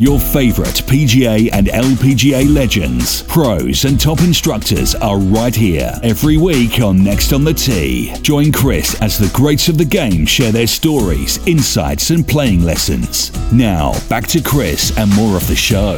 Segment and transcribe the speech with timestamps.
[0.00, 6.80] Your favorite PGA and LPGA legends, pros, and top instructors are right here every week
[6.80, 8.14] on Next on the Tee.
[8.22, 13.32] Join Chris as the greats of the game share their stories, insights, and playing lessons.
[13.52, 15.96] Now, back to Chris and more of the show.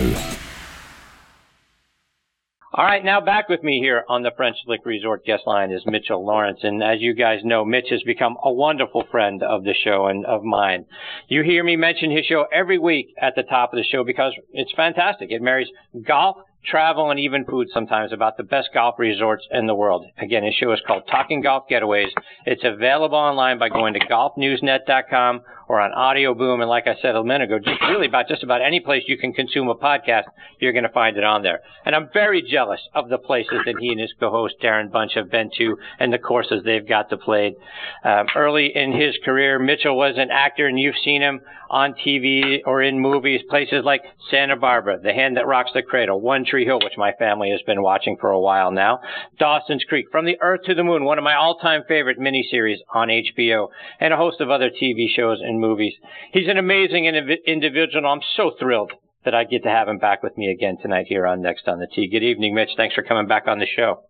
[2.81, 5.83] All right, now back with me here on the French Lick Resort guest line is
[5.85, 6.61] Mitchell Laurance.
[6.63, 10.25] And as you guys know, Mitch has become a wonderful friend of the show and
[10.25, 10.87] of mine.
[11.29, 14.32] You hear me mention his show every week at the top of the show because
[14.55, 15.31] it's fantastic.
[15.31, 15.69] It marries
[16.07, 20.07] golf, travel, and even food sometimes about the best golf resorts in the world.
[20.17, 22.12] Again, his show is called Talking Golf Getaways.
[22.46, 26.61] It's available online by going to golfnewsnet.com or on Audio Boom.
[26.63, 29.17] And like I said a minute ago, just really about just about any place you
[29.17, 30.25] can consume a podcast,
[30.59, 31.61] you're going to find it on there.
[31.87, 35.31] And I'm very jealous of the places that he and his co-host Darren Bunch have
[35.31, 37.55] been to and the courses they've got to play.
[38.03, 41.41] Um, early in his career, Mitchell was an actor, and you've seen him
[41.71, 46.21] on TV or in movies, places like Santa Barbara, The Hand That Rocks the Cradle,
[46.21, 48.99] One Tree Hill, which my family has been watching for a while now,
[49.39, 53.09] Dawson's Creek, From the Earth to the Moon, one of my all-time favorite miniseries on
[53.09, 53.69] HBO,
[54.01, 55.94] and a host of other TV shows and movies.
[56.33, 58.06] He's an amazing individual.
[58.06, 58.92] I'm so thrilled
[59.25, 61.78] that I get to have him back with me again tonight here on Next on
[61.78, 62.08] the Tee.
[62.08, 62.70] Good evening, Mitch.
[62.77, 64.03] Thanks for coming back on the show.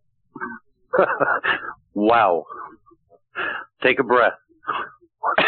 [1.95, 2.45] wow.
[3.83, 4.35] Take a breath.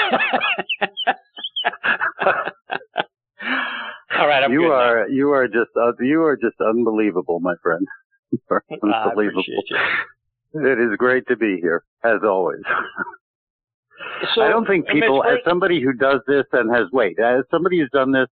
[4.18, 5.14] All right, I'm you are now.
[5.14, 7.86] you are just uh, you are just unbelievable, my friend.
[8.82, 9.42] unbelievable.
[10.54, 12.60] It is great to be here, as always.
[14.34, 17.78] So, I don't think people, as somebody who does this and has wait, as somebody
[17.78, 18.28] who's done this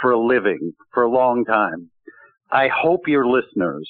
[0.00, 1.90] for a living for a long time,
[2.50, 3.88] I hope your listeners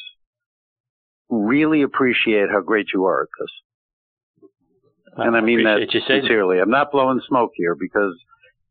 [1.28, 4.48] really appreciate how great you are at this.
[5.16, 6.58] And I, I mean that sincerely.
[6.60, 8.14] I'm not blowing smoke here because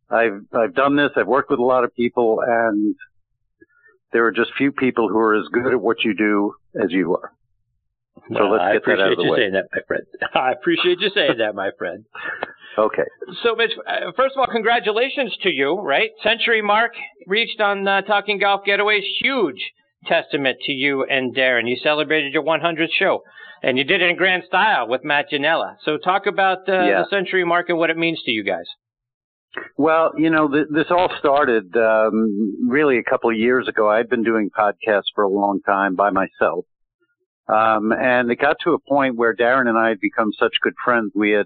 [0.09, 1.11] I've I've done this.
[1.15, 2.95] I've worked with a lot of people, and
[4.13, 7.15] there are just few people who are as good at what you do as you
[7.15, 7.31] are.
[8.15, 9.51] So well, let's get that out of the way.
[9.51, 10.05] I appreciate you saying that, my friend.
[10.35, 12.05] I appreciate you saying that, my friend.
[12.77, 13.03] Okay.
[13.43, 16.09] So, Mitch, uh, first of all, congratulations to you, right?
[16.23, 16.91] Century mark
[17.27, 19.03] reached on uh, Talking Golf Getaways.
[19.21, 19.59] Huge
[20.07, 21.69] testament to you and Darren.
[21.69, 23.21] You celebrated your 100th show,
[23.63, 25.75] and you did it in grand style with Matt Ginella.
[25.83, 27.03] So, talk about uh, yeah.
[27.03, 28.65] the century mark and what it means to you guys.
[29.77, 33.89] Well, you know, th- this all started um, really a couple of years ago.
[33.89, 36.65] I'd been doing podcasts for a long time by myself.
[37.47, 40.73] Um, and it got to a point where Darren and I had become such good
[40.83, 41.11] friends.
[41.13, 41.45] We had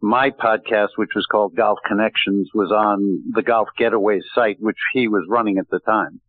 [0.00, 5.08] my podcast, which was called Golf Connections, was on the Golf Getaway site, which he
[5.08, 6.20] was running at the time.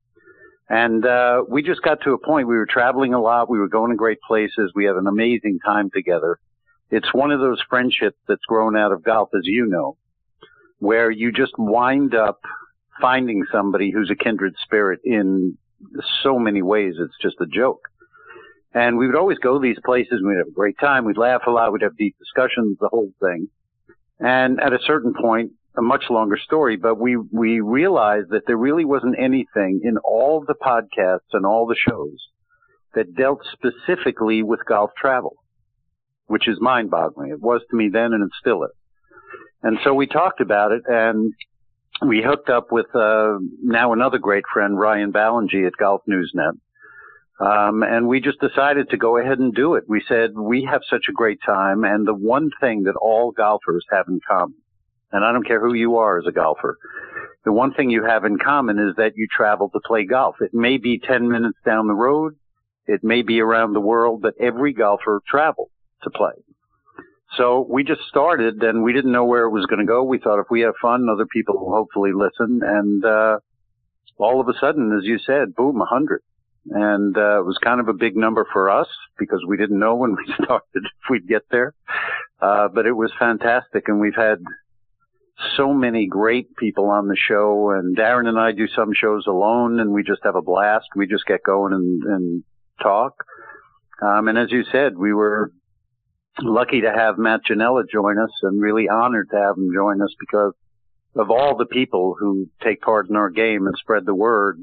[0.69, 2.47] And uh, we just got to a point.
[2.47, 3.49] We were traveling a lot.
[3.49, 4.71] We were going to great places.
[4.75, 6.39] We had an amazing time together.
[6.91, 9.97] It's one of those friendships that's grown out of golf, as you know,
[10.77, 12.39] where you just wind up
[13.01, 15.57] finding somebody who's a kindred spirit in
[16.23, 16.95] so many ways.
[16.99, 17.81] It's just a joke.
[18.73, 21.05] And we would always go to these places and we'd have a great time.
[21.05, 21.73] We'd laugh a lot.
[21.73, 23.47] We'd have deep discussions, the whole thing.
[24.19, 28.57] And at a certain point, a much longer story, but we, we realized that there
[28.57, 32.17] really wasn't anything in all the podcasts and all the shows
[32.95, 35.37] that dealt specifically with golf travel,
[36.27, 37.31] which is mind boggling.
[37.31, 38.71] It was to me then and it still is.
[39.63, 41.33] And so we talked about it and
[42.05, 46.53] we hooked up with, uh, now another great friend, Ryan Ballengee at Golf Newsnet.
[47.39, 49.85] Um, and we just decided to go ahead and do it.
[49.87, 53.85] We said we have such a great time, and the one thing that all golfers
[53.91, 54.55] have in common,
[55.13, 56.77] and I don't care who you are as a golfer,
[57.45, 60.35] the one thing you have in common is that you travel to play golf.
[60.41, 62.35] It may be 10 minutes down the road,
[62.87, 65.69] it may be around the world, but every golfer travels
[66.03, 66.33] to play.
[67.37, 70.03] So we just started, and we didn't know where it was going to go.
[70.03, 73.37] We thought if we have fun, other people will hopefully listen, and uh,
[74.17, 76.21] all of a sudden, as you said, boom, 100
[76.65, 78.87] and uh, it was kind of a big number for us
[79.17, 81.73] because we didn't know when we started if we'd get there.
[82.41, 84.39] Uh, but it was fantastic, and we've had
[85.55, 87.71] so many great people on the show.
[87.71, 90.87] And Darren and I do some shows alone, and we just have a blast.
[90.95, 92.43] We just get going and, and
[92.81, 93.13] talk.
[94.01, 95.51] Um, and as you said, we were
[96.41, 100.13] lucky to have Matt Ginella join us, and really honored to have him join us
[100.19, 100.53] because
[101.15, 104.59] of all the people who take part in our game and spread the word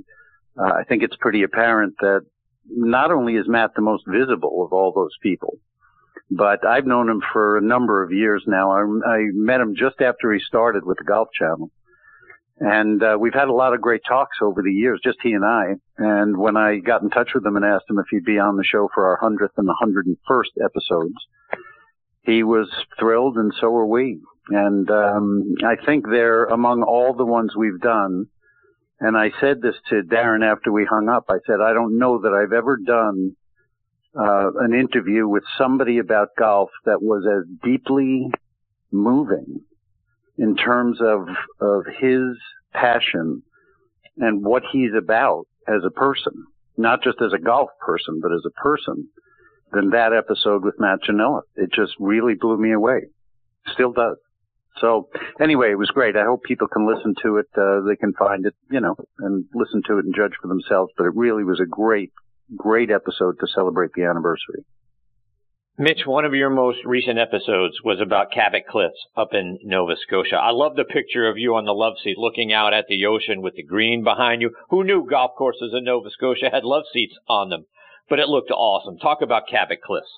[0.58, 2.22] uh, I think it's pretty apparent that
[2.68, 5.58] not only is Matt the most visible of all those people,
[6.30, 8.72] but I've known him for a number of years now.
[8.72, 11.70] I, I met him just after he started with the Golf Channel.
[12.58, 15.44] And uh, we've had a lot of great talks over the years, just he and
[15.44, 15.74] I.
[15.98, 18.56] And when I got in touch with him and asked him if he'd be on
[18.56, 21.14] the show for our 100th and 101st episodes,
[22.22, 22.68] he was
[22.98, 24.20] thrilled, and so were we.
[24.48, 28.28] And um, I think they're among all the ones we've done
[29.00, 31.26] And I said this to Darren after we hung up.
[31.28, 33.36] I said, I don't know that I've ever done
[34.18, 38.30] uh, an interview with somebody about golf that was as deeply
[38.90, 39.60] moving
[40.38, 41.28] in terms of
[41.60, 42.36] of his
[42.72, 43.42] passion
[44.18, 46.32] and what he's about as a person,
[46.76, 49.08] not just as a golf person, but as a person,
[49.72, 51.42] than that episode with Matt Ginella.
[51.56, 53.08] It just really blew me away.
[53.72, 54.16] Still does.
[54.80, 55.08] So
[55.40, 56.16] anyway, it was great.
[56.16, 57.46] I hope people can listen to it.
[57.56, 60.92] Uh, they can find it, you know, and listen to it and judge for themselves.
[60.96, 62.12] But it really was a great,
[62.56, 64.64] great episode to celebrate the anniversary.
[65.78, 70.36] Mitch, one of your most recent episodes was about Cabot Cliffs up in Nova Scotia.
[70.36, 73.42] I love the picture of you on the love seat looking out at the ocean
[73.42, 74.52] with the green behind you.
[74.70, 77.66] Who knew golf courses in Nova Scotia had love seats on them?
[78.08, 78.96] But it looked awesome.
[78.96, 80.08] Talk about Cabot Cliffs.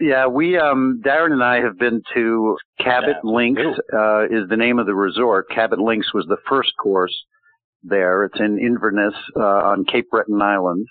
[0.00, 3.62] Yeah, we um Darren and I have been to Cabot yeah, Links
[3.92, 5.48] uh, is the name of the resort.
[5.50, 7.14] Cabot Links was the first course
[7.84, 8.24] there.
[8.24, 10.86] It's in Inverness uh, on Cape Breton Island,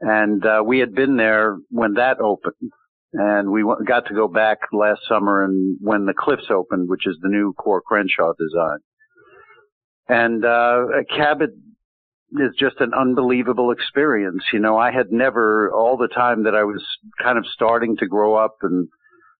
[0.00, 2.70] and uh, we had been there when that opened,
[3.12, 7.08] and we w- got to go back last summer and when the Cliffs opened, which
[7.08, 8.78] is the new Coore Crenshaw design.
[10.08, 10.84] And uh,
[11.16, 11.50] Cabot
[12.34, 14.42] is just an unbelievable experience.
[14.52, 16.84] You know, I had never, all the time that I was
[17.22, 18.88] kind of starting to grow up and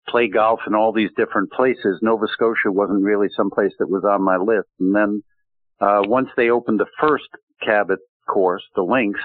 [0.09, 4.05] play golf in all these different places, Nova Scotia wasn't really some place that was
[4.05, 4.69] on my list.
[4.79, 5.23] And then,
[5.81, 7.29] uh, once they opened the first
[7.65, 7.99] Cabot
[8.29, 9.21] course, the Links,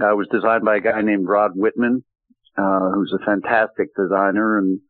[0.00, 2.04] uh, was designed by a guy named Rod Whitman,
[2.58, 4.80] uh, who's a fantastic designer and,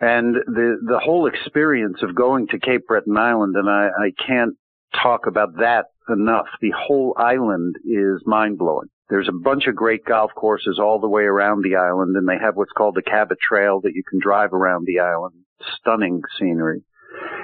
[0.00, 4.54] and the, the whole experience of going to Cape Breton Island, and I, I can't
[5.00, 6.46] talk about that enough.
[6.60, 8.88] The whole island is mind blowing.
[9.08, 12.38] There's a bunch of great golf courses all the way around the island, and they
[12.40, 15.34] have what's called the Cabot Trail that you can drive around the island.
[15.78, 16.82] Stunning scenery.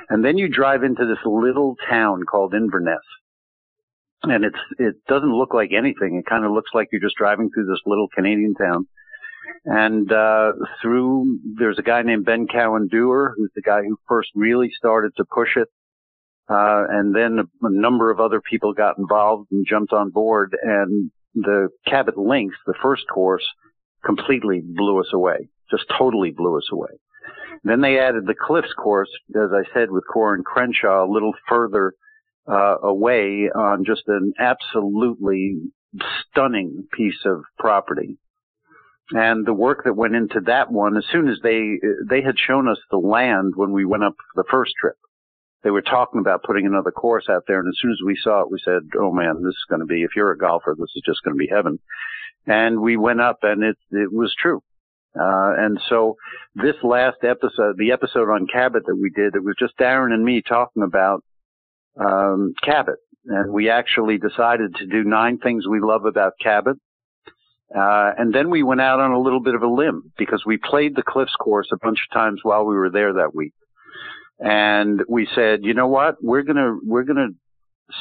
[0.08, 3.02] And then you drive into this little town called Inverness.
[4.22, 6.16] And it's, it doesn't look like anything.
[6.16, 8.87] It kind of looks like you're just driving through this little Canadian town.
[9.64, 10.52] And, uh,
[10.82, 15.12] through, there's a guy named Ben Cowan Dewar, who's the guy who first really started
[15.16, 15.69] to push it
[16.48, 20.56] uh, and then a, a number of other people got involved and jumped on board
[20.62, 23.46] and the Cabot Links, the first course,
[24.04, 25.48] completely blew us away.
[25.70, 26.90] Just totally blew us away.
[27.64, 31.32] Then they added the Cliffs course, as I said, with Coore and Crenshaw a little
[31.48, 31.92] further
[32.50, 35.56] uh, away on just an absolutely
[36.30, 38.18] stunning piece of property.
[39.10, 41.78] And the work that went into that one, as soon as they
[42.08, 44.96] they had shown us the land when we went up the first trip,
[45.64, 47.58] they were talking about putting another course out there.
[47.58, 49.87] And as soon as we saw it, we said, "Oh man, this is going to
[49.87, 50.02] be.
[50.02, 51.78] If you're a golfer, this is just going to be heaven."
[52.46, 54.62] And we went up, and it it was true.
[55.19, 56.16] Uh, and so
[56.55, 60.25] this last episode, the episode on Cabot that we did, it was just Darren and
[60.25, 61.25] me talking about
[61.99, 66.76] um, Cabot, and we actually decided to do nine things we love about Cabot.
[67.75, 70.56] Uh, and then we went out on a little bit of a limb because we
[70.56, 73.52] played the Cliffs course a bunch of times while we were there that week
[74.38, 77.29] and we said, you know what, we're gonna we're gonna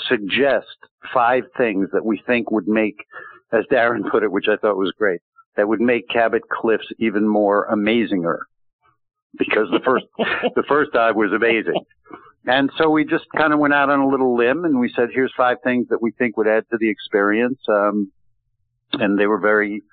[0.08, 0.68] suggest
[1.14, 3.06] five things that we think would make,
[3.52, 5.22] as Darren put it, which I thought was great,
[5.56, 8.40] that would make Cabot Cliffs even more amazinger,
[9.38, 10.06] because the first
[10.56, 11.84] the first dive was amazing.
[12.46, 15.10] And so we just kind of went out on a little limb and we said,
[15.14, 17.60] here's five things that we think would add to the experience.
[17.68, 18.10] Um,
[18.94, 19.84] and they were very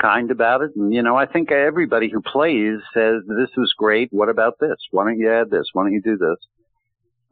[0.00, 0.70] kind about it.
[0.76, 4.08] And, you know, I think everybody who plays says, this was great.
[4.12, 4.76] What about this?
[4.90, 5.66] Why don't you add this?
[5.72, 6.38] Why don't you do this?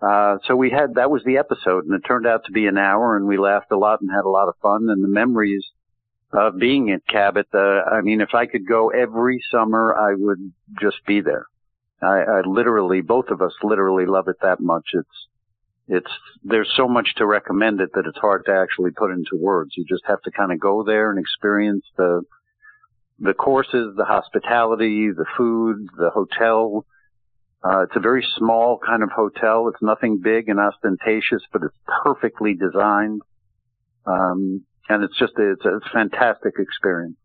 [0.01, 2.79] Uh, so we had, that was the episode and it turned out to be an
[2.79, 5.65] hour and we laughed a lot and had a lot of fun and the memories
[6.33, 7.47] of being at Cabot.
[7.53, 11.47] Uh, I mean, if I could go every summer, I would just be there.
[12.01, 14.85] I, I literally, both of us literally love it that much.
[14.93, 15.27] It's,
[15.89, 16.11] it's,
[16.45, 19.73] there's so much to recommend it that it's hard to actually put into words.
[19.77, 22.23] You just have to kind of go there and experience the,
[23.19, 26.87] the courses, the hospitality, the food, the hotel.
[27.65, 29.69] Uh, it's a very small kind of hotel.
[29.69, 33.23] It's nothing big and ostentatious, but it's perfectly designed.
[34.07, 37.17] Um, and it's just a, it's a, it's a fantastic experience.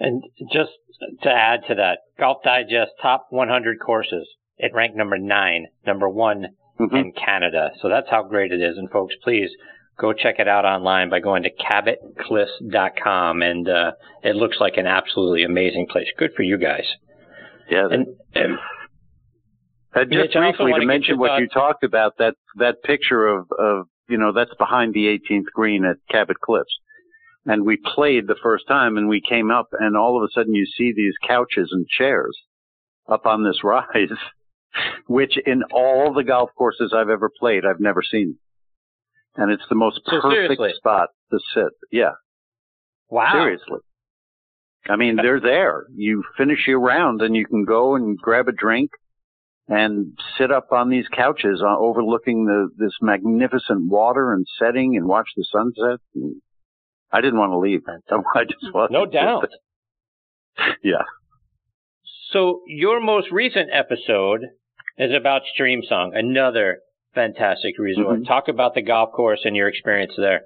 [0.00, 0.22] And
[0.52, 0.70] just
[1.22, 4.26] to add to that, Golf Digest top 100 courses,
[4.58, 6.46] it ranked number nine, number one
[6.80, 6.96] mm-hmm.
[6.96, 7.70] in Canada.
[7.80, 8.78] So that's how great it is.
[8.78, 9.50] And folks, please
[9.98, 14.86] go check it out online by going to cabotcliffs.com and uh, it looks like an
[14.86, 16.08] absolutely amazing place.
[16.18, 16.84] Good for you guys.
[17.70, 17.88] Yeah.
[17.90, 18.58] And, and
[19.94, 24.18] uh, just briefly to mention what you talked about that that picture of of you
[24.18, 26.76] know that's behind the 18th green at Cabot Cliffs.
[27.46, 30.54] And we played the first time and we came up and all of a sudden
[30.54, 32.36] you see these couches and chairs
[33.08, 34.10] up on this rise,
[35.06, 38.38] which in all the golf courses I've ever played, I've never seen.
[39.36, 40.72] And it's the most so perfect seriously?
[40.76, 41.72] spot to sit.
[41.92, 42.12] Yeah,
[43.10, 43.32] Wow.
[43.32, 43.78] seriously.
[44.88, 45.86] I mean, they're there.
[45.94, 48.90] You finish your round, and you can go and grab a drink
[49.68, 55.06] and sit up on these couches uh, overlooking the this magnificent water and setting and
[55.06, 55.98] watch the sunset.
[56.14, 56.36] And
[57.12, 57.82] I didn't want to leave.
[58.34, 59.48] I just wanted No doubt.
[60.82, 61.02] Yeah.
[62.32, 64.40] So your most recent episode
[64.98, 66.78] is about Streamsong, another
[67.16, 68.20] fantastic resort.
[68.20, 68.26] Mhm.
[68.28, 70.42] Talk about the golf course and your experience there.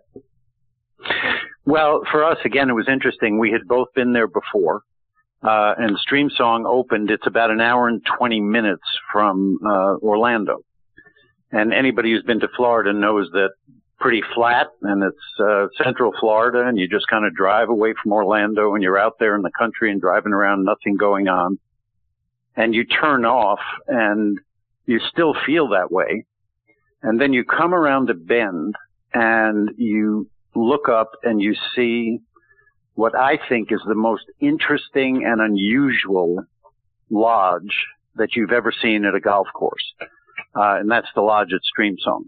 [1.67, 3.39] Well, for us, again, it was interesting.
[3.39, 4.83] We had both been there before.
[5.43, 10.59] Uh, and Streamsong opened, it's about an hour and 20 minutes from, uh, Orlando.
[11.51, 13.51] And anybody who's been to Florida knows that
[13.99, 18.13] pretty flat and it's, uh, central Florida and you just kind of drive away from
[18.13, 21.59] Orlando and you're out there in the country and driving around, nothing going on.
[22.57, 24.39] And you turn off and
[24.87, 26.27] you still feel that way.
[27.03, 28.75] And then you come around a bend
[29.15, 32.19] and you look up and you see
[32.95, 36.45] what I think is the most interesting and unusual
[37.09, 39.95] lodge that you've ever seen at a golf course.
[40.55, 42.25] Uh, and that's the lodge at Streamsong.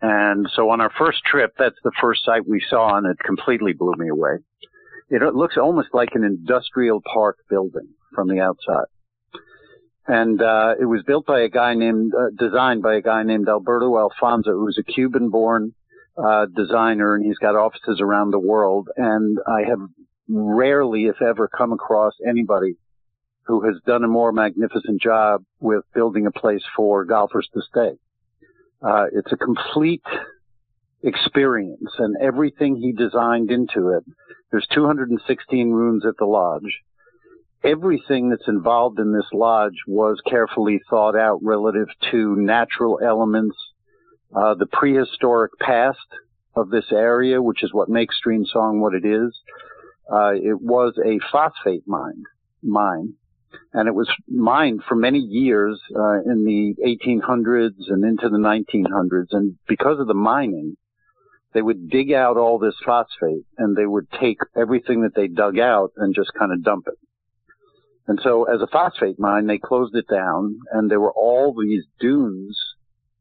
[0.00, 3.72] And so on our first trip, that's the first site we saw and it completely
[3.72, 4.38] blew me away.
[5.08, 8.86] It looks almost like an industrial park building from the outside.
[10.06, 13.48] And, uh, it was built by a guy named, uh, designed by a guy named
[13.48, 15.74] Alberto Alfonso, who's a Cuban born
[16.16, 18.88] uh, designer and he's got offices around the world.
[18.96, 19.80] And I have
[20.28, 22.76] rarely, if ever, come across anybody
[23.44, 27.98] who has done a more magnificent job with building a place for golfers to stay.
[28.80, 30.02] Uh, it's a complete
[31.02, 34.04] experience and everything he designed into it.
[34.50, 36.82] There's 216 rooms at the lodge.
[37.64, 43.56] Everything that's involved in this lodge was carefully thought out relative to natural elements,
[44.34, 45.98] uh, the prehistoric past
[46.56, 49.40] of this area, which is what makes Streamsong what it is.
[50.12, 52.24] Uh, it was a phosphate mine,
[52.62, 53.14] mine,
[53.72, 59.28] and it was mined for many years uh, in the 1800s and into the 1900s.
[59.30, 60.76] And because of the mining,
[61.54, 65.58] they would dig out all this phosphate and they would take everything that they dug
[65.58, 66.98] out and just kind of dump it.
[68.06, 71.84] And so as a phosphate mine, they closed it down and there were all these
[72.00, 72.58] dunes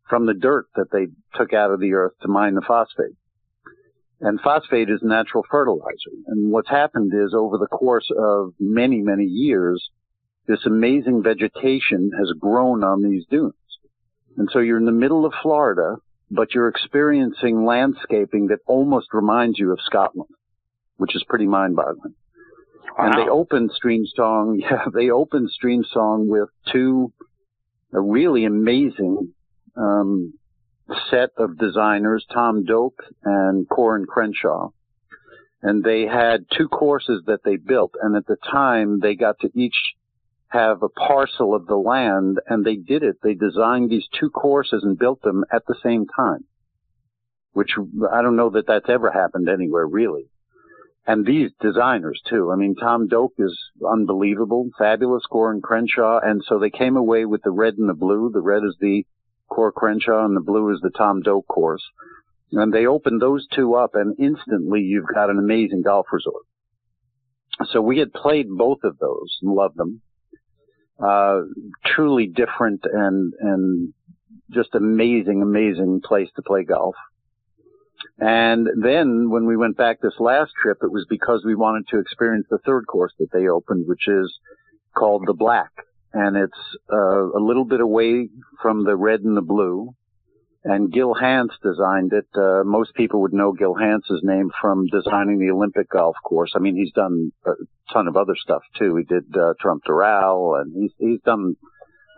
[0.09, 3.15] from the dirt that they took out of the earth to mine the phosphate.
[4.19, 6.11] And phosphate is natural fertilizer.
[6.27, 9.89] And what's happened is over the course of many, many years,
[10.47, 13.53] this amazing vegetation has grown on these dunes.
[14.37, 15.95] And so you're in the middle of Florida,
[16.29, 20.29] but you're experiencing landscaping that almost reminds you of Scotland,
[20.97, 21.47] which is pretty
[22.97, 23.13] mind-boggling.
[23.13, 27.13] And they opened Stream Song, yeah, they opened Streamsong with two
[27.93, 29.33] a really amazing
[29.75, 30.33] um,
[31.09, 34.69] set of designers, Tom Doak and Coore and Crenshaw.
[35.61, 37.93] And they had two courses that they built.
[38.01, 39.75] And at the time, they got to each
[40.47, 43.17] have a parcel of the land and they did it.
[43.23, 46.45] They designed these two courses and built them at the same time,
[47.53, 47.71] which
[48.11, 50.30] I don't know that that's ever happened anywhere really.
[51.07, 52.51] And these designers too.
[52.51, 56.19] I mean, Tom Doak is unbelievable, fabulous, Coore and Crenshaw.
[56.21, 58.29] And so they came away with the red and the blue.
[58.31, 59.03] The red is the
[59.49, 61.83] Coore Crenshaw and the blue is the Tom Doak course.
[62.51, 66.45] And they opened those two up and instantly you've got an amazing golf resort.
[67.71, 70.01] So we had played both of those and loved them.
[71.03, 71.41] Uh,
[71.83, 73.93] truly different and, and
[74.51, 76.95] just amazing, amazing place to play golf.
[78.21, 81.99] And then when we went back this last trip, it was because we wanted to
[81.99, 84.31] experience the third course that they opened, which is
[84.95, 85.71] called the Black.
[86.13, 88.29] And it's uh, a little bit away
[88.61, 89.95] from the red and the blue.
[90.63, 92.27] And Gil Hanse designed it.
[92.35, 96.51] Uh, most people would know Gil Hanse's name from designing the Olympic golf course.
[96.55, 97.53] I mean, he's done a
[97.91, 98.97] ton of other stuff too.
[98.97, 101.55] He did uh, Trump Doral, and he's he's done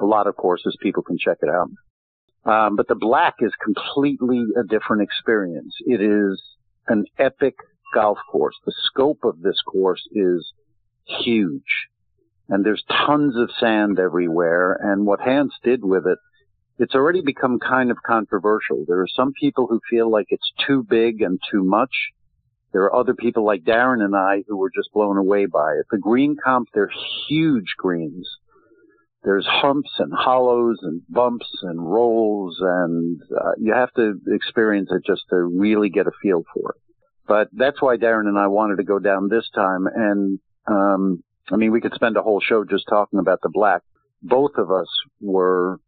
[0.02, 0.76] a lot of courses.
[0.82, 1.70] People can check it out.
[2.46, 5.76] Um, but the black is completely a different experience.
[5.86, 6.42] It is
[6.88, 7.56] an epic
[7.94, 8.56] golf course.
[8.66, 10.52] The scope of this course is
[11.06, 11.88] huge.
[12.50, 14.74] And there's tons of sand everywhere.
[14.74, 16.18] And what Hanse did with it,
[16.80, 18.84] it's already become kind of controversial.
[18.88, 21.92] There are some people who feel like it's too big and too much.
[22.74, 25.86] There are other people like Darren and I who were just blown away by it.
[25.92, 26.92] The green comp, they're
[27.30, 28.28] huge greens
[29.24, 35.04] there's humps and hollows and bumps and rolls and uh, you have to experience it
[35.06, 36.82] just to really get a feel for it.
[37.28, 41.56] But that's why Darren and I wanted to go down this time and um I
[41.56, 43.82] mean we could spend a whole show just talking about the black.
[44.22, 44.88] Both of us
[45.22, 45.80] were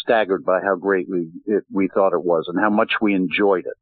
[0.00, 3.66] staggered by how great we it, we thought it was and how much we enjoyed
[3.66, 3.76] it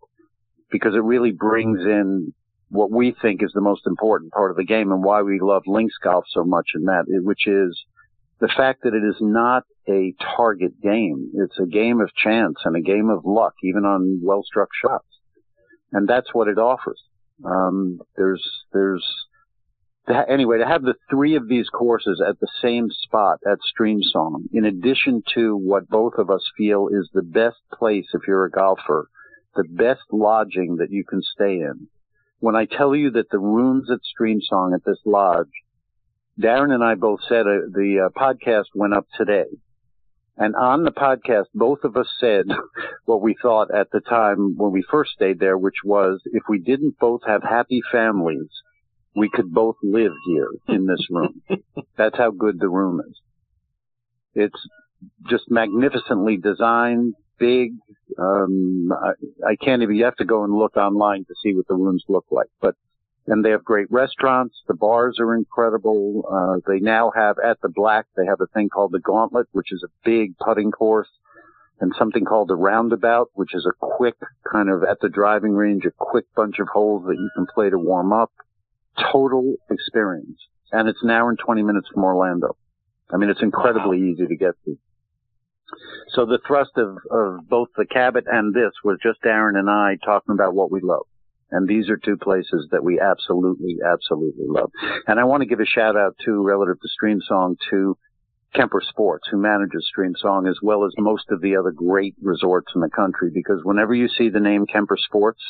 [0.71, 2.35] because it really brings in
[2.69, 5.63] what we think is the most important part of the game and why we love
[5.67, 7.79] links golf so much in that, which is
[8.41, 11.31] the fact that it is not a target game.
[11.35, 15.07] It's a game of chance and a game of luck, even on well-struck shots.
[15.93, 17.01] And that's what it offers.
[17.45, 19.07] Um, there's, there's,
[20.29, 24.65] anyway, to have the three of these courses at the same spot at Streamsong, in
[24.65, 29.09] addition to what both of us feel is the best place if you're a golfer,
[29.55, 31.89] the best lodging that you can stay in.
[32.41, 35.47] When I tell you that the rooms at Streamsong at this lodge,
[36.41, 39.47] Darren and I both said uh, the uh, podcast went up today.
[40.37, 42.45] And on the podcast, both of us said
[43.07, 46.59] what we thought at the time when we first stayed there, which was if we
[46.59, 48.51] didn't both have happy families,
[49.15, 51.41] we could both live here in this room.
[51.97, 53.19] That's how good the room is.
[54.35, 54.69] It's
[55.31, 57.73] just magnificently designed, big.
[58.19, 61.67] Um, I, I can't even, you have to go and look online to see what
[61.67, 62.75] the rooms look like, but,
[63.27, 64.55] and they have great restaurants.
[64.69, 66.25] The bars are incredible.
[66.31, 69.73] Uh, they now have at the Black, they have a thing called the Gauntlet, which
[69.73, 71.09] is a big putting course
[71.81, 74.17] and something called the roundabout, which is a quick
[74.51, 77.69] kind of at the driving range, a quick bunch of holes that you can play
[77.69, 78.33] to warm up
[79.13, 80.39] total experience.
[80.73, 82.57] And it's an hour and 20 minutes from Orlando.
[83.13, 84.09] I mean, it's incredibly wow.
[84.11, 84.79] easy to get to.
[86.15, 89.97] So the thrust of, of both the Cabot and this was just Darren and I
[90.05, 91.07] talking about what we love.
[91.51, 94.71] And these are two places that we absolutely, absolutely love.
[95.07, 97.97] And I want to give a shout out to, relative to Streamsong, to
[98.55, 102.81] Kemper Sports, who manages Streamsong, as well as most of the other great resorts in
[102.81, 105.41] the country, because whenever you see the name Kemper Sports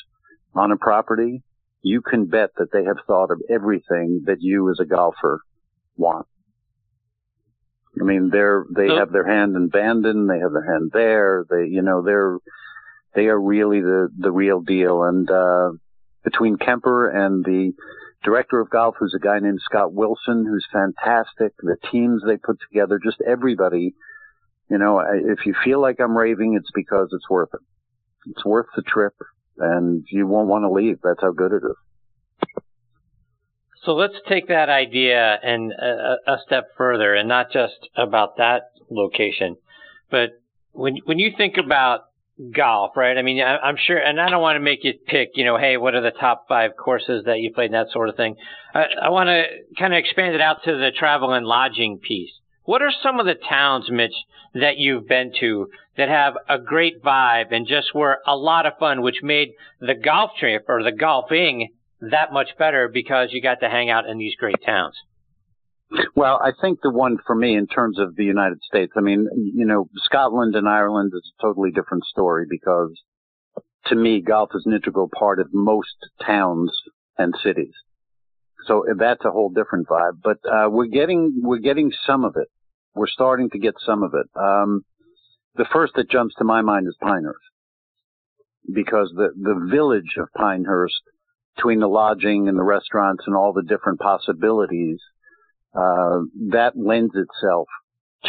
[0.54, 1.42] on a property,
[1.82, 5.40] you can bet that they have thought of everything that you as a golfer
[5.96, 6.26] want.
[7.98, 11.66] I mean, they're, they have their hand in Bandon, they have their hand there, they,
[11.68, 12.36] you know, they're,
[13.14, 15.04] they are really the, the real deal.
[15.04, 15.70] And, uh,
[16.26, 17.72] between Kemper and the
[18.24, 22.58] director of golf, who's a guy named Scott Wilson, who's fantastic, the teams they put
[22.68, 23.94] together, just everybody,
[24.68, 27.60] you know, if you feel like I'm raving, it's because it's worth it.
[28.26, 29.14] It's worth the trip
[29.56, 30.98] and you won't want to leave.
[31.00, 32.60] That's how good it is.
[33.84, 38.38] So let's take that idea and uh, a, a step further, and not just about
[38.38, 39.56] that location,
[40.10, 40.30] but
[40.72, 42.00] when when you think about
[42.54, 43.16] golf, right?
[43.16, 45.56] I mean, I, am sure, and I don't want to make you pick, you know,
[45.56, 48.36] hey, what are the top five courses that you played, and that sort of thing.
[48.74, 49.44] I, I want to
[49.78, 52.30] kind of expand it out to the travel and lodging piece.
[52.64, 54.14] What are some of the towns, Mitch,
[54.54, 58.78] that you've been to that have a great vibe and just were a lot of
[58.78, 63.60] fun, which made the golf trip or the golfing that much better because you got
[63.60, 64.94] to hang out in these great towns?
[66.14, 69.28] Well, I think the one for me in terms of the United States, I mean,
[69.54, 72.90] you know, Scotland and Ireland is a totally different story because
[73.86, 75.94] to me, golf is an integral part of most
[76.24, 76.72] towns
[77.18, 77.74] and cities.
[78.66, 82.48] So that's a whole different vibe, but, uh, we're getting, we're getting some of it.
[82.96, 84.26] We're starting to get some of it.
[84.34, 84.84] Um,
[85.54, 87.38] the first that jumps to my mind is Pinehurst
[88.72, 91.00] because the, the village of Pinehurst
[91.54, 94.98] between the lodging and the restaurants and all the different possibilities,
[95.76, 97.68] uh, that lends itself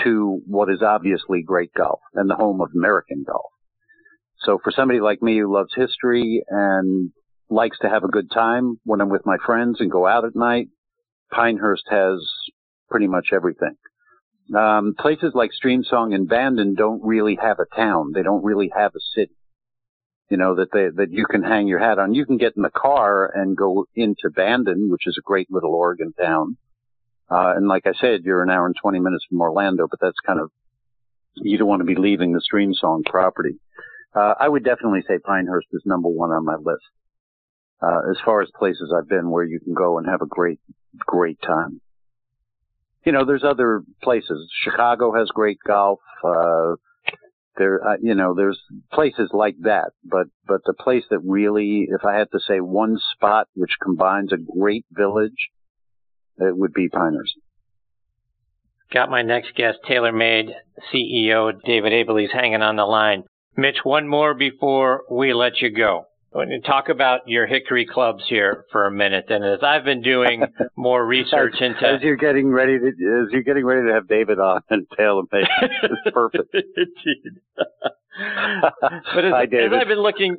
[0.04, 3.52] to what is obviously great golf and the home of American golf.
[4.40, 7.12] So for somebody like me who loves history and
[7.50, 10.36] likes to have a good time when I'm with my friends and go out at
[10.36, 10.68] night,
[11.32, 12.20] Pinehurst has
[12.90, 13.76] pretty much everything.
[14.56, 18.12] Um, places like Streamsong and Bandon don't really have a town.
[18.14, 19.34] They don't really have a city.
[20.30, 22.14] You know, that they, that you can hang your hat on.
[22.14, 25.74] You can get in the car and go into Bandon, which is a great little
[25.74, 26.58] Oregon town.
[27.30, 30.20] Uh, and like I said, you're an hour and 20 minutes from Orlando, but that's
[30.26, 30.50] kind of,
[31.36, 33.60] you don't want to be leaving the Streamsong property.
[34.16, 36.86] Uh, I would definitely say Pinehurst is number one on my list.
[37.82, 40.60] Uh, as far as places I've been where you can go and have a great,
[41.06, 41.82] great time
[43.08, 44.52] you know, there's other places.
[44.66, 46.02] Chicago has great golf.
[46.22, 46.76] Uh,
[47.56, 48.60] there, uh, you know, there's
[48.92, 49.92] places like that.
[50.04, 54.34] But, but the place that really, if I had to say one spot which combines
[54.34, 55.50] a great village,
[56.40, 57.34] it would be Pinehurst.
[58.92, 60.50] Got my next guest, TaylorMade
[60.94, 63.24] CEO David Abeles, hanging on the line.
[63.58, 66.06] Mitch, one more before we let you go.
[66.32, 70.02] When you talk about your hickory clubs here for a minute, and as I've been
[70.02, 70.44] doing
[70.78, 74.08] more research as, into as you're getting ready to as you're getting ready to have
[74.08, 76.56] David on and tail and it's perfect.
[78.18, 80.38] But as, Hi, as I've been looking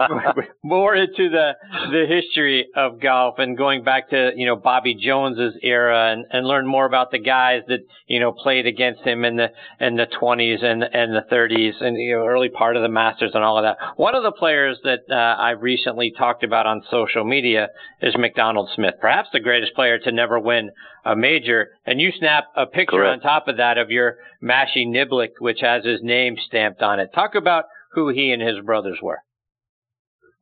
[0.62, 1.52] more into the
[1.90, 6.46] the history of golf and going back to you know Bobby Jones's era and and
[6.46, 9.48] learn more about the guys that you know played against him in the
[9.80, 13.32] in the 20s and and the 30s and you know early part of the Masters
[13.34, 13.76] and all of that.
[13.96, 17.68] One of the players that uh, I've recently talked about on social media
[18.00, 20.70] is Macdonald Smith, perhaps the greatest player to never win
[21.06, 21.70] a major.
[21.86, 23.24] And you snap a picture Correct.
[23.24, 27.10] on top of that of your Mashie Niblick, which has his name stamped on it.
[27.16, 29.20] Talk about who he and his brothers were.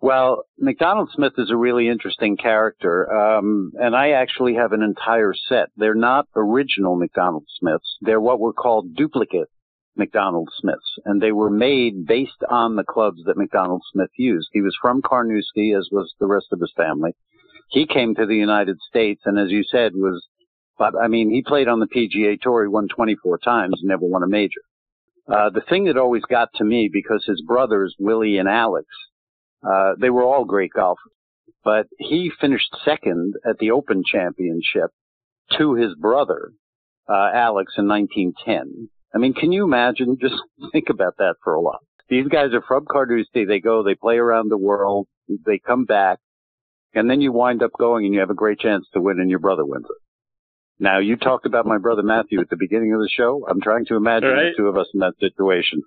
[0.00, 5.32] Well, Macdonald Smith is a really interesting character, um, and I actually have an entire
[5.48, 5.68] set.
[5.76, 7.96] They're not original Macdonald Smiths.
[8.02, 9.48] They're what were called duplicate
[9.96, 14.48] Macdonald Smiths, and they were made based on the clubs that Macdonald Smith used.
[14.52, 17.12] He was from Carnoustie, as was the rest of his family.
[17.70, 20.26] He came to the United States, and as you said, was,
[20.76, 22.64] but I mean, he played on the PGA Tour.
[22.64, 24.60] He won 24 times, never won a major.
[25.26, 28.86] Uh, the thing that always got to me because his brothers, Willie and Alex,
[29.66, 31.12] uh, they were all great golfers,
[31.64, 34.90] but he finished second at the Open Championship
[35.58, 36.52] to his brother,
[37.08, 38.90] uh, Alex in 1910.
[39.14, 40.18] I mean, can you imagine?
[40.20, 40.34] Just
[40.72, 41.80] think about that for a while.
[42.08, 43.46] These guys are from Carnoustie.
[43.46, 46.18] They go, they play around the world, they come back,
[46.92, 49.30] and then you wind up going and you have a great chance to win and
[49.30, 49.96] your brother wins it.
[50.80, 53.46] Now, you talked about my brother Matthew at the beginning of the show.
[53.48, 54.44] I'm trying to imagine right.
[54.46, 55.82] the two of us in that situation.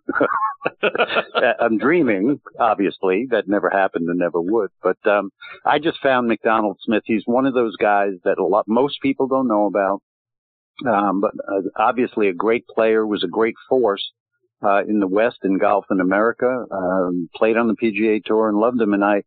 [1.59, 3.27] I'm dreaming, obviously.
[3.31, 4.69] That never happened and never would.
[4.81, 5.31] But um,
[5.65, 7.03] I just found Macdonald Smith.
[7.05, 10.01] He's one of those guys that a lot, most people don't know about.
[10.87, 14.11] Um, but uh, obviously a great player, was a great force
[14.63, 16.65] uh, in the West in golf in America.
[16.71, 18.93] Um, played on the PGA Tour and loved him.
[18.93, 19.23] And I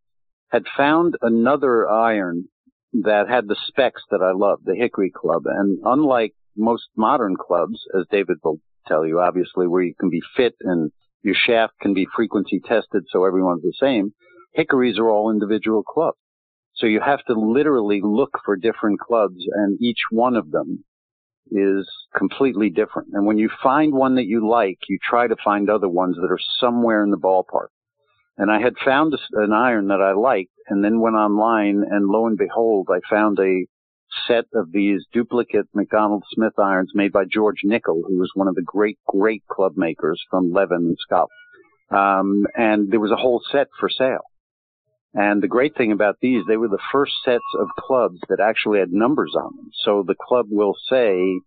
[0.49, 2.47] had found another iron
[2.93, 5.43] that had the specs that I loved, the Hickory Club.
[5.45, 10.21] And unlike most modern clubs, as David will tell you, obviously, where you can be
[10.35, 10.91] fit and
[11.23, 14.13] your shaft can be frequency tested so everyone's the same,
[14.53, 16.17] hickories are all individual clubs.
[16.73, 20.83] So you have to literally look for different clubs and each one of them
[21.51, 23.09] is completely different.
[23.13, 26.31] And when you find one that you like, you try to find other ones that
[26.31, 27.67] are somewhere in the ballpark.
[28.37, 32.27] And I had found an iron that I liked and then went online and lo
[32.27, 33.65] and behold, I found a
[34.27, 38.55] set of these duplicate Macdonald Smith irons made by George Nicoll, who was one of
[38.55, 41.29] the great, great club makers from Leven in Scotland.
[41.91, 44.25] Um, and there was a whole set for sale.
[45.13, 48.79] And the great thing about these, they were the first sets of clubs that actually
[48.79, 49.69] had numbers on them.
[49.83, 51.39] So the club will say,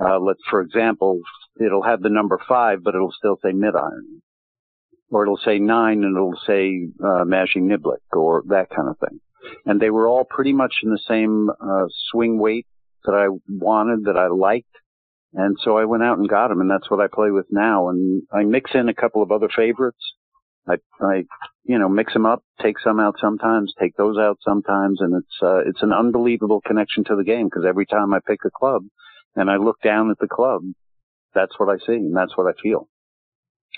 [0.00, 1.20] uh, let, for example,
[1.60, 4.22] it'll have the number five, but it'll still say mid iron.
[5.10, 9.20] Or it'll say nine and it'll say, uh, Mashie Niblick or that kind of thing.
[9.64, 12.66] And they were all pretty much in the same, uh, swing weight
[13.04, 14.66] that I wanted, that I liked.
[15.32, 17.88] And so I went out and got them and that's what I play with now.
[17.88, 20.14] And I mix in a couple of other favorites.
[20.68, 21.24] I, I,
[21.64, 25.42] you know, mix them up, take some out sometimes, take those out sometimes, and it's
[25.42, 28.82] uh, it's an unbelievable connection to the game because every time I pick a club
[29.34, 30.62] and I look down at the club,
[31.34, 32.88] that's what I see and that's what I feel.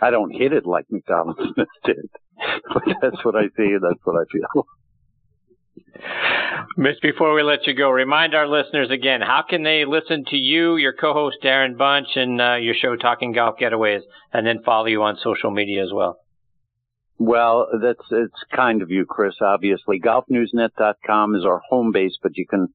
[0.03, 2.09] I don't hit it like Macdonald Smith did,
[2.73, 4.67] but that's what I see and that's what I feel.
[6.77, 10.37] Mitch, before we let you go, remind our listeners again how can they listen to
[10.37, 14.01] you, your co host Darren Bunch, and uh, your show Talking Golf Getaways,
[14.33, 16.19] and then follow you on social media as well?
[17.19, 19.35] Well, that's it's kind of you, Chris.
[19.43, 22.69] Obviously, golfnewsnet.com is our home base, but you can,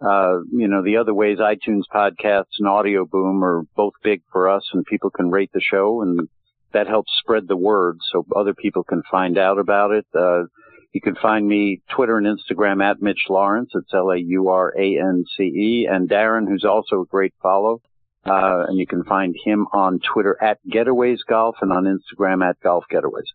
[0.00, 4.48] uh, you know, the other ways, iTunes podcasts and Audio Boom are both big for
[4.48, 6.28] us, and people can rate the show, and
[6.72, 10.06] that helps spread the word so other people can find out about it.
[10.14, 10.44] Uh,
[10.92, 13.70] you can find me Twitter and Instagram at Mitch Laurance.
[13.74, 17.34] It's L A U R A N C E, and Darren, who's also a great
[17.42, 17.80] follow.
[18.24, 22.60] Uh, and you can find him on Twitter at Getaways Golf and on Instagram at
[22.60, 23.30] Golf Getaways.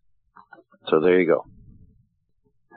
[0.87, 1.45] So there you go.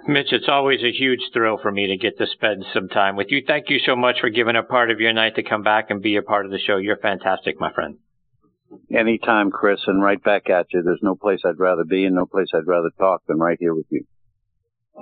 [0.09, 3.27] Mitch, it's always a huge thrill for me to get to spend some time with
[3.31, 3.42] you.
[3.45, 6.01] Thank you so much for giving a part of your night to come back and
[6.01, 6.77] be a part of the show.
[6.77, 7.99] You're fantastic, my friend.
[8.94, 10.83] Anytime, Chris, and right back at you.
[10.83, 13.74] There's no place I'd rather be and no place I'd rather talk than right here
[13.74, 14.05] with you.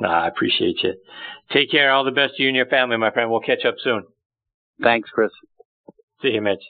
[0.04, 0.94] I appreciate you.
[1.52, 1.92] Take care.
[1.92, 3.30] All the best to you and your family, my friend.
[3.30, 4.04] We'll catch up soon.
[4.82, 5.30] Thanks, Chris.
[6.20, 6.62] See you, Mitch.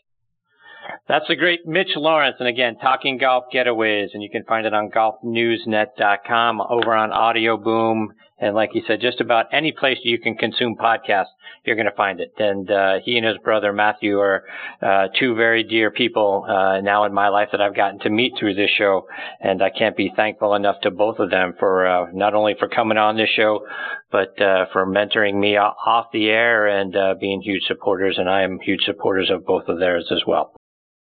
[1.06, 2.36] That's the great Mitch Laurance.
[2.38, 4.08] And again, Talking Golf Getaways.
[4.14, 8.14] And you can find it on golfnewsnet.com over on Audio Boom.
[8.38, 11.32] And like he said, just about any place you can consume podcasts,
[11.64, 12.32] you're going to find it.
[12.38, 14.44] And uh, he and his brother Matthew are
[14.82, 18.32] uh, two very dear people uh, now in my life that I've gotten to meet
[18.38, 19.06] through this show.
[19.40, 22.68] And I can't be thankful enough to both of them for uh, not only for
[22.68, 23.66] coming on this show,
[24.10, 28.16] but uh, for mentoring me off the air and uh, being huge supporters.
[28.18, 30.54] And I am huge supporters of both of theirs as well.